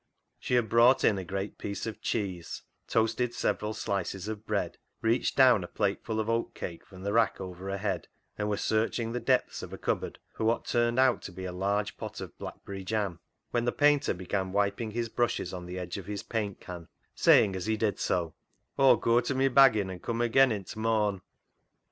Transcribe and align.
She 0.39 0.55
had 0.55 0.67
brought 0.67 1.03
in 1.03 1.19
a 1.19 1.23
great 1.23 1.59
piece 1.59 1.85
of 1.85 2.01
cheese, 2.01 2.63
toasted 2.87 3.35
several 3.35 3.75
slices 3.75 4.27
of 4.27 4.47
bread, 4.47 4.79
reached 4.99 5.37
down 5.37 5.63
a 5.63 5.67
plateful 5.67 6.19
of 6.19 6.27
oatcake 6.27 6.83
from 6.87 7.03
the 7.03 7.13
rack 7.13 7.39
over 7.39 7.69
her 7.69 7.77
head, 7.77 8.07
and 8.35 8.49
was 8.49 8.61
searching 8.63 9.11
the 9.11 9.19
depths 9.19 9.61
of 9.61 9.73
a 9.73 9.77
cupboard 9.77 10.17
for 10.33 10.43
what 10.43 10.65
"HANGING 10.65 10.65
HIS 10.65 10.73
HAT 10.73 10.79
UP" 10.79 10.85
77 10.85 10.87
turned 10.87 10.99
out 11.17 11.21
to 11.21 11.31
be 11.33 11.45
a 11.45 11.51
large 11.65 11.97
pot 11.97 12.19
of 12.19 12.35
blackberry 12.39 12.83
jam, 12.83 13.19
when 13.51 13.65
the 13.65 13.71
painter 13.71 14.15
began 14.15 14.51
wiping 14.51 14.89
his 14.89 15.07
brushes 15.07 15.53
on 15.53 15.67
the 15.67 15.77
edge 15.77 15.99
of 15.99 16.07
his 16.07 16.23
paint 16.23 16.59
can, 16.59 16.87
saying 17.13 17.55
as 17.55 17.67
he 17.67 17.77
did 17.77 17.99
so 17.99 18.33
—"Aw'll 18.79 18.97
goa 18.99 19.21
to 19.21 19.35
my 19.35 19.49
baggin 19.49 19.89
[tea], 19.89 19.93
an' 19.93 19.99
cum 19.99 20.21
agean 20.23 20.51
i' 20.51 20.63
t' 20.63 20.79
morn." 20.79 21.21